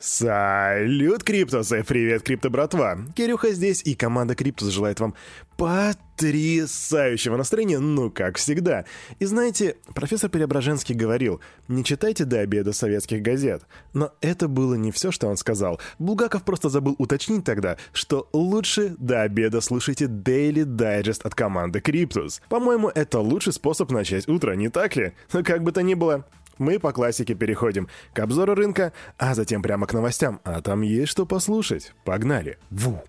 [0.00, 1.82] Салют, Криптусы!
[1.82, 2.98] Привет, Крипто братва!
[3.16, 5.16] Кирюха здесь, и команда Криптус желает вам
[5.56, 8.84] потрясающего настроения, ну, как всегда.
[9.18, 13.64] И знаете, профессор Преображенский говорил, не читайте до обеда советских газет.
[13.92, 15.80] Но это было не все, что он сказал.
[15.98, 22.40] Булгаков просто забыл уточнить тогда, что лучше до обеда слушайте Daily Digest от команды Криптус.
[22.48, 25.14] По-моему, это лучший способ начать утро, не так ли?
[25.32, 26.24] Но как бы то ни было,
[26.58, 30.40] мы по классике переходим к обзору рынка, а затем прямо к новостям.
[30.44, 31.92] А там есть что послушать.
[32.04, 32.58] Погнали.
[32.70, 33.02] Ву.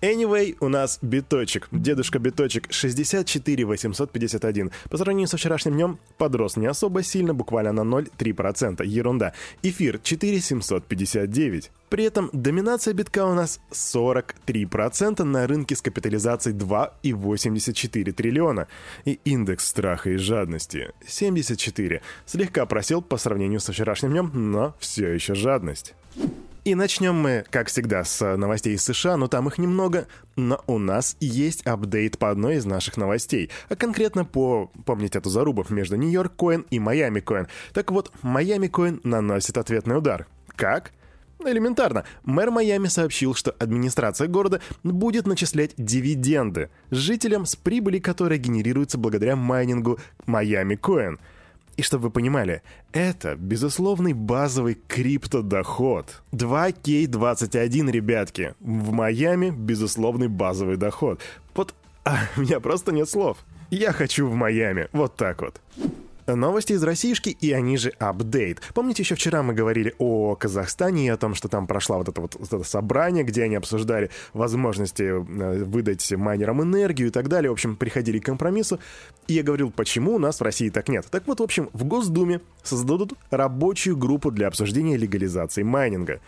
[0.00, 1.68] Anyway, у нас биточек.
[1.72, 4.70] Дедушка биточек 64 851.
[4.88, 8.86] По сравнению со вчерашним днем подрос не особо сильно, буквально на 0,3%.
[8.86, 9.34] Ерунда.
[9.62, 11.70] Эфир 4759.
[11.90, 18.68] При этом доминация битка у нас 43% на рынке с капитализацией 2,84 триллиона.
[19.04, 22.00] И индекс страха и жадности 74.
[22.24, 25.94] Слегка просел по сравнению со вчерашним днем, но все еще жадность.
[26.70, 30.06] И начнем мы, как всегда, с новостей из США, но там их немного.
[30.36, 33.50] Но у нас есть апдейт по одной из наших новостей.
[33.68, 37.48] А конкретно по, помните эту зарубу между Нью-Йорк Коин и Майами Коин.
[37.72, 40.28] Так вот, Майами Коин наносит ответный удар.
[40.54, 40.92] Как?
[41.44, 42.04] Элементарно.
[42.22, 49.34] Мэр Майами сообщил, что администрация города будет начислять дивиденды жителям с прибыли, которая генерируется благодаря
[49.34, 51.18] майнингу Майами Коин.
[51.76, 56.22] И чтобы вы понимали, это безусловный базовый криптодоход.
[56.32, 58.54] 2К21, ребятки.
[58.60, 61.20] В Майами безусловный базовый доход.
[61.54, 63.38] Вот а, у меня просто нет слов.
[63.70, 64.88] Я хочу в Майами.
[64.92, 65.60] Вот так вот.
[66.34, 68.60] Новости из Российски, и они же апдейт.
[68.74, 72.20] Помните, еще вчера мы говорили о Казахстане и о том, что там прошла вот это
[72.20, 77.50] вот, вот это собрание, где они обсуждали возможности э, выдать майнерам энергию и так далее.
[77.50, 78.80] В общем, приходили к компромиссу.
[79.26, 81.06] И я говорил, почему у нас в России так нет.
[81.10, 86.20] Так вот, в общем, в Госдуме создадут рабочую группу для обсуждения легализации майнинга.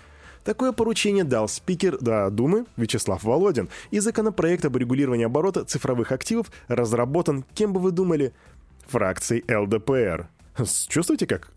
[0.45, 6.51] Такое поручение дал спикер да, Думы Вячеслав Володин, и законопроект об регулировании оборота цифровых активов
[6.67, 8.33] разработан, кем бы вы думали,
[8.87, 10.29] фракцией ЛДПР.
[10.89, 11.53] Чувствуете, как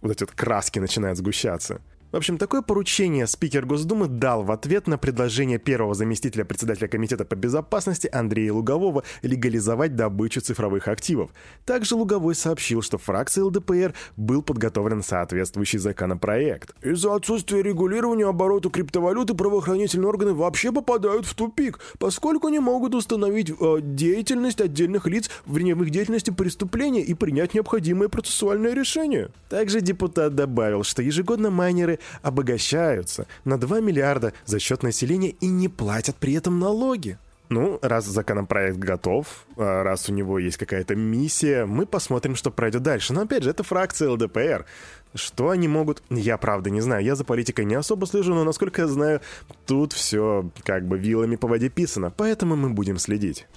[0.00, 1.80] вот эти вот краски начинают сгущаться?
[2.12, 7.24] В общем, такое поручение спикер Госдумы дал в ответ на предложение первого заместителя председателя Комитета
[7.24, 11.30] по безопасности Андрея Лугового легализовать добычу цифровых активов.
[11.64, 16.74] Также Луговой сообщил, что фракции ЛДПР был подготовлен соответствующий законопроект.
[16.82, 23.50] Из-за отсутствия регулирования оборота криптовалюты правоохранительные органы вообще попадают в тупик, поскольку не могут установить
[23.50, 29.28] э, деятельность отдельных лиц в их деятельности преступления и принять необходимое процессуальное решение.
[29.48, 35.68] Также депутат добавил, что ежегодно майнеры обогащаются на 2 миллиарда за счет населения и не
[35.68, 37.18] платят при этом налоги.
[37.50, 42.82] Ну, раз законопроект готов, а раз у него есть какая-то миссия, мы посмотрим, что пройдет
[42.82, 43.12] дальше.
[43.12, 44.66] Но опять же, это фракция ЛДПР.
[45.16, 46.00] Что они могут...
[46.10, 47.04] Я правда не знаю.
[47.04, 49.20] Я за политикой не особо слежу, но насколько я знаю,
[49.66, 52.12] тут все как бы вилами по воде писано.
[52.16, 53.48] Поэтому мы будем следить.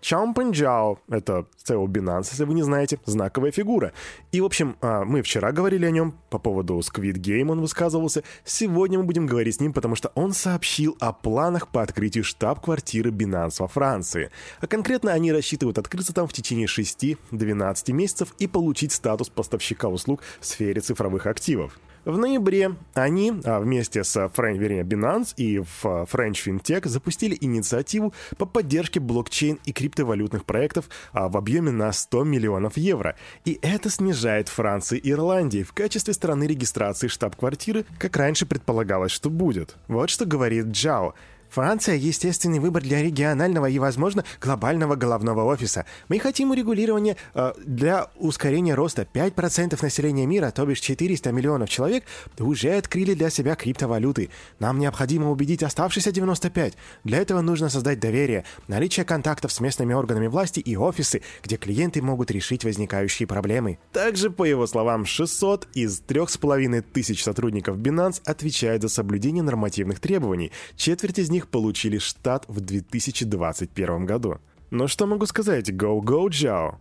[0.00, 3.92] Чао это CEO Binance, если вы не знаете, знаковая фигура.
[4.32, 8.22] И, в общем, а, мы вчера говорили о нем по поводу Squid Game, он высказывался.
[8.44, 13.10] Сегодня мы будем говорить с ним, потому что он сообщил о планах по открытию штаб-квартиры
[13.10, 14.30] Binance во Франции.
[14.60, 20.22] А конкретно они рассчитывают открыться там в течение 6-12 месяцев и получить статус поставщика услуг
[20.40, 21.78] в сфере цифровых активов.
[22.06, 28.14] В ноябре они а, вместе с French, вернее, Binance и в French FinTech запустили инициативу
[28.38, 33.16] по поддержке блокчейн и криптовалютных проектов а, в объеме на 100 миллионов евро.
[33.44, 39.28] И это снижает Франции и Ирландии в качестве страны регистрации штаб-квартиры, как раньше предполагалось, что
[39.28, 39.74] будет.
[39.88, 41.16] Вот что говорит Джао.
[41.56, 45.86] Франция– естественный выбор для регионального и, возможно, глобального головного офиса.
[46.10, 49.08] Мы хотим урегулирования э, для ускорения роста.
[49.10, 52.04] 5% населения мира, то бишь 400 миллионов человек,
[52.38, 54.28] уже открыли для себя криптовалюты.
[54.58, 56.74] Нам необходимо убедить оставшиеся 95.
[57.04, 62.02] Для этого нужно создать доверие, наличие контактов с местными органами власти и офисы, где клиенты
[62.02, 63.78] могут решить возникающие проблемы.
[63.92, 70.52] Также, по его словам, 600 из 3,5 тысяч сотрудников Binance отвечают за соблюдение нормативных требований.
[70.76, 74.38] Четверть из них них получили штат в 2021 году.
[74.70, 75.70] Но что могу сказать?
[75.70, 76.78] Go, go, Джао!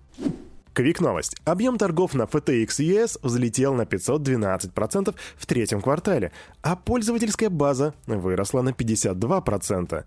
[0.74, 1.38] Квик новость.
[1.46, 6.32] Объем торгов на FTX US взлетел на 512% в третьем квартале,
[6.62, 10.04] а пользовательская база выросла на 52%.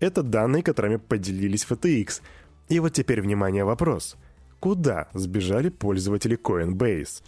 [0.00, 2.20] Это данные, которыми поделились FTX.
[2.68, 4.16] И вот теперь, внимание, вопрос.
[4.58, 7.22] Куда сбежали пользователи Coinbase?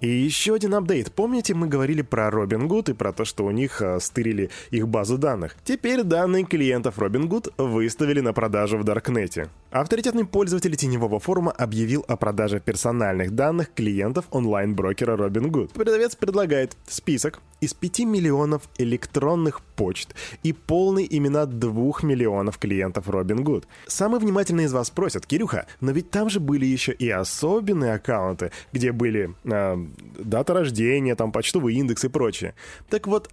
[0.00, 1.12] И еще один апдейт.
[1.12, 5.18] Помните, мы говорили про Robinhood и про то, что у них э, стырили их базу
[5.18, 5.56] данных?
[5.62, 9.50] Теперь данные клиентов Robinhood выставили на продажу в Даркнете.
[9.70, 15.72] Авторитетный пользователь теневого форума объявил о продаже персональных данных клиентов онлайн-брокера Robinhood.
[15.72, 21.72] Продавец предлагает список из 5 миллионов электронных почт и полные имена 2
[22.02, 23.64] миллионов клиентов Robinhood.
[23.86, 28.50] Самые внимательные из вас спросят, Кирюха, но ведь там же были еще и особенные аккаунты,
[28.72, 29.86] где были э,
[30.18, 32.56] дата рождения, там почтовый индекс и прочее.
[32.88, 33.30] Так вот,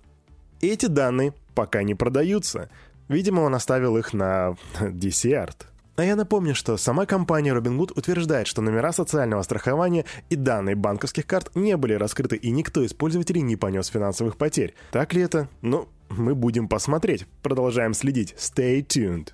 [0.61, 2.69] эти данные пока не продаются.
[3.07, 5.65] Видимо, он оставил их на десерт.
[5.97, 11.25] А я напомню, что сама компания Robinhood утверждает, что номера социального страхования и данные банковских
[11.25, 14.75] карт не были раскрыты и никто из пользователей не понес финансовых потерь.
[14.91, 15.49] Так ли это?
[15.63, 17.25] Ну, мы будем посмотреть.
[17.41, 18.35] Продолжаем следить.
[18.37, 19.29] Stay tuned.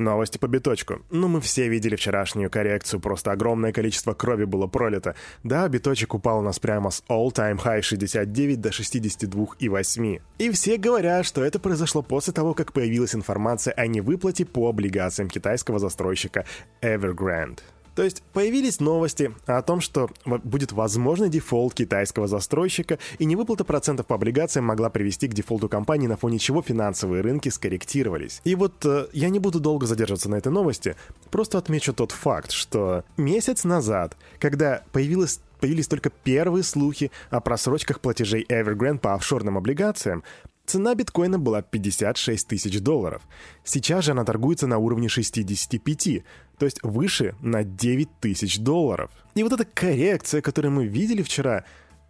[0.00, 1.02] Новости по биточку.
[1.10, 5.14] Ну, мы все видели вчерашнюю коррекцию, просто огромное количество крови было пролито.
[5.44, 10.20] Да, биточек упал у нас прямо с all-time high 69 до 62,8.
[10.38, 15.28] И все говорят, что это произошло после того, как появилась информация о невыплате по облигациям
[15.28, 16.44] китайского застройщика
[16.82, 17.60] Evergrande.
[17.94, 24.06] То есть появились новости о том, что будет возможный дефолт китайского застройщика, и невыплата процентов
[24.06, 28.40] по облигациям могла привести к дефолту компании, на фоне чего финансовые рынки скорректировались.
[28.44, 30.96] И вот э, я не буду долго задерживаться на этой новости,
[31.30, 38.00] просто отмечу тот факт, что месяц назад, когда появилась появились только первые слухи о просрочках
[38.00, 40.24] платежей Evergrande по офшорным облигациям,
[40.70, 43.22] Цена биткоина была 56 тысяч долларов.
[43.64, 46.22] Сейчас же она торгуется на уровне 65,
[46.58, 49.10] то есть выше на 9 тысяч долларов.
[49.34, 51.64] И вот эта коррекция, которую мы видели вчера,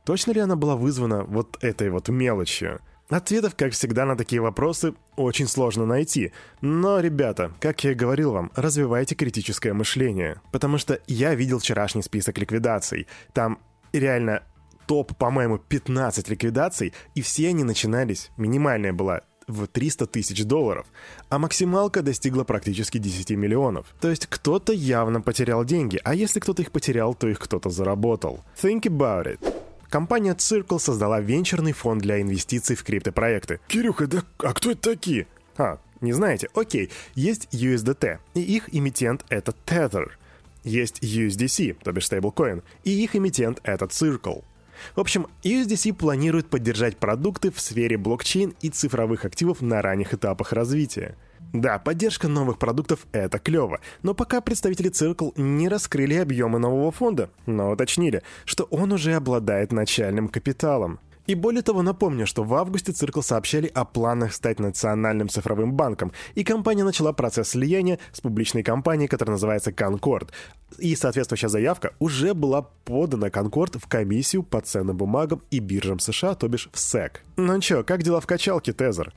[0.04, 2.82] точно ли она была вызвана вот этой вот мелочью?
[3.08, 6.34] Ответов, как всегда, на такие вопросы очень сложно найти.
[6.60, 10.42] Но, ребята, как я и говорил вам, развивайте критическое мышление.
[10.52, 13.06] Потому что я видел вчерашний список ликвидаций.
[13.32, 13.58] Там
[13.94, 14.42] реально
[14.90, 20.84] топ, по-моему, 15 ликвидаций, и все они начинались, минимальная была в 300 тысяч долларов,
[21.28, 23.86] а максималка достигла практически 10 миллионов.
[24.00, 28.40] То есть кто-то явно потерял деньги, а если кто-то их потерял, то их кто-то заработал.
[28.60, 29.54] Think about it.
[29.88, 33.60] Компания Circle создала венчурный фонд для инвестиций в криптопроекты.
[33.68, 35.28] Кирюха, да а кто это такие?
[35.56, 36.48] А, не знаете?
[36.52, 40.08] Окей, есть USDT, и их эмитент— это Tether.
[40.64, 44.42] Есть USDC, то бишь стейблкоин, и их эмитент— это Circle.
[44.94, 50.52] В общем, USDC планирует поддержать продукты в сфере блокчейн и цифровых активов на ранних этапах
[50.52, 51.16] развития.
[51.52, 57.30] Да, поддержка новых продуктов— это клево, но пока представители Circle не раскрыли объемы нового фонда,
[57.46, 61.00] но уточнили, что он уже обладает начальным капиталом.
[61.30, 66.10] И более того, напомню, что в августе Циркл сообщали о планах стать национальным цифровым банком,
[66.34, 70.30] и компания начала процесс слияния с публичной компанией, которая называется Concord.
[70.78, 76.34] И соответствующая заявка уже была подана Concord в комиссию по ценным бумагам и биржам США,
[76.34, 77.18] то бишь в SEC.
[77.36, 79.14] Ну чё, как дела в качалке, Тезер?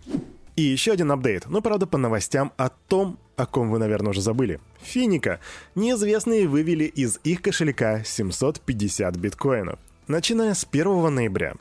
[0.56, 4.22] И еще один апдейт, но правда по новостям о том, о ком вы, наверное, уже
[4.22, 4.60] забыли.
[4.84, 5.40] Финика.
[5.74, 9.80] Неизвестные вывели из их кошелька 750 биткоинов.
[10.08, 11.56] Начиная с 1 ноября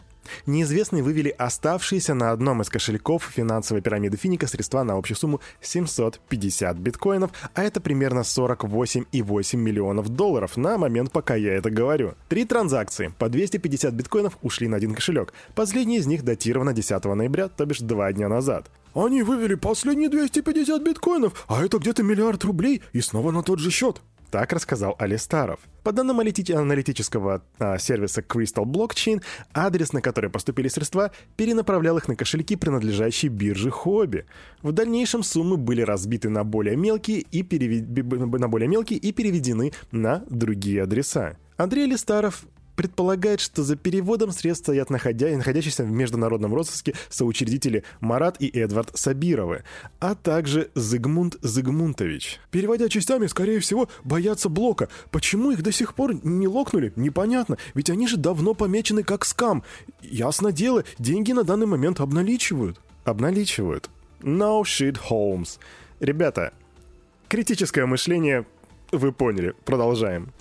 [0.47, 6.77] Неизвестные вывели оставшиеся на одном из кошельков финансовой пирамиды Финика средства на общую сумму 750
[6.79, 12.15] биткоинов, а это примерно 48,8 миллионов долларов на момент, пока я это говорю.
[12.29, 15.33] Три транзакции по 250 биткоинов ушли на один кошелек.
[15.55, 18.71] Последняя из них датирована 10 ноября, то бишь два дня назад.
[18.95, 23.71] Они вывели последние 250 биткоинов, а это где-то миллиард рублей и снова на тот же
[23.71, 24.03] счет.
[24.33, 25.61] Так рассказал Алистаров.
[25.83, 32.17] По данным аналитического а, сервиса Crystal Blockchain, адрес, на который поступили средства, перенаправлял их на
[32.17, 34.25] кошельки, принадлежащие бирже Хобби.
[34.63, 37.87] В дальнейшем суммы были разбиты на более мелкие и, перевед...
[38.41, 41.37] на более мелкие и переведены на другие адреса.
[41.59, 42.47] Андрей Алистаров
[42.83, 45.29] предполагает, что за переводом средств стоят находя...
[45.37, 49.63] находящиеся в международном розыске соучредители Марат и Эдвард Сабировы,
[50.01, 52.41] а также Зигмунд Зигмунтович.
[52.51, 54.89] Переводя частями, скорее всего, боятся блока.
[55.13, 59.63] Почему их до сих пор не локнули, непонятно, ведь они же давно помечены как скам.
[60.01, 62.81] Ясно дело, деньги на данный момент обналичивают.
[63.05, 63.91] Обналичивают.
[64.23, 65.61] No shit, Holmes.
[66.01, 66.53] Ребята,
[67.29, 68.45] критическое мышление
[68.91, 69.55] вы поняли.
[69.65, 70.33] Продолжаем.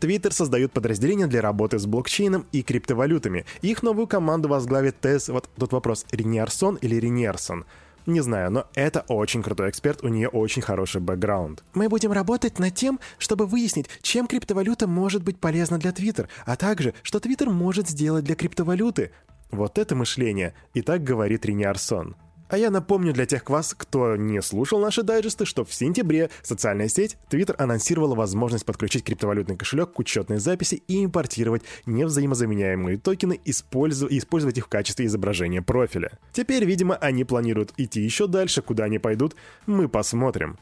[0.00, 3.46] Twitter создают подразделение для работы с блокчейном и криптовалютами.
[3.62, 7.64] Их новую команду возглавит Тесс, вот тут вопрос, Ренерсон или Ренерсон?
[8.06, 11.64] Не знаю, но это очень крутой эксперт, у нее очень хороший бэкграунд.
[11.72, 16.56] Мы будем работать над тем, чтобы выяснить, чем криптовалюта может быть полезна для Twitter, а
[16.56, 19.10] также, что Twitter может сделать для криптовалюты.
[19.50, 22.14] Вот это мышление, и так говорит Рини Арсон.
[22.48, 26.88] А я напомню для тех вас, кто не слушал наши дайджесты, что в сентябре социальная
[26.88, 33.50] сеть Twitter анонсировала возможность подключить криптовалютный кошелек к учетной записи и импортировать невзаимозаменяемые токены, и
[33.50, 36.18] использовать их в качестве изображения профиля.
[36.32, 39.34] Теперь, видимо, они планируют идти еще дальше, куда они пойдут,
[39.66, 40.58] мы посмотрим.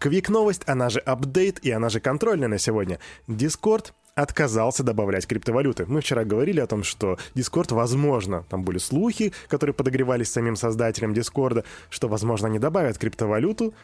[0.00, 2.98] Квик новость, она же апдейт и она же контрольная на сегодня.
[3.28, 5.86] Discord отказался добавлять криптовалюты.
[5.86, 11.12] Мы вчера говорили о том, что Discord возможно, там были слухи, которые подогревались самим создателем
[11.12, 13.74] Discord, что, возможно, они добавят криптовалюту,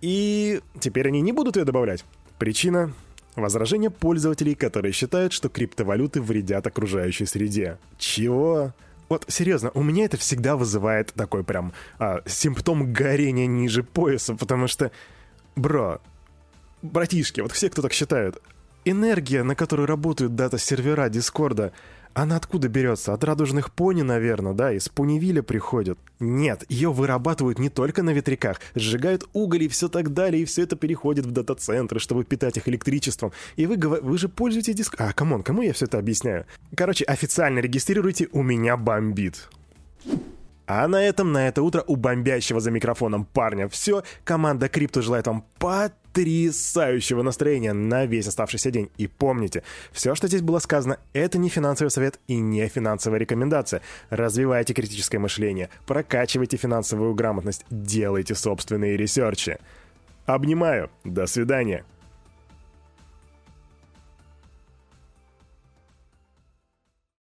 [0.00, 2.04] и теперь они не будут ее добавлять.
[2.38, 2.92] Причина
[3.36, 7.78] Возражение пользователей, которые считают, что криптовалюты вредят окружающей среде.
[7.98, 8.72] Чего?
[9.08, 14.68] Вот серьезно, у меня это всегда вызывает такой прям а, симптом горения ниже пояса, потому
[14.68, 14.92] что,
[15.56, 16.00] бро,
[16.82, 18.40] братишки, вот все, кто так считают,
[18.84, 21.72] энергия, на которую работают дата-сервера Дискорда,
[22.14, 23.12] она откуда берется?
[23.12, 24.72] От радужных пони, наверное, да?
[24.72, 25.98] Из Понивиля приходят?
[26.20, 30.62] Нет, ее вырабатывают не только на ветряках, сжигают уголь и все так далее, и все
[30.62, 33.32] это переходит в дата-центры, чтобы питать их электричеством.
[33.56, 34.94] И вы, вы же пользуетесь диск...
[34.98, 36.46] А, come on, кому я все это объясняю?
[36.76, 39.48] Короче, официально регистрируйте «У меня бомбит».
[40.66, 44.02] А на этом, на это утро у бомбящего за микрофоном парня все.
[44.24, 48.90] Команда Крипту желает вам потрясающего настроения на весь оставшийся день.
[48.96, 53.82] И помните, все, что здесь было сказано, это не финансовый совет и не финансовая рекомендация.
[54.08, 59.58] Развивайте критическое мышление, прокачивайте финансовую грамотность, делайте собственные ресерчи.
[60.24, 60.90] Обнимаю.
[61.04, 61.84] До свидания.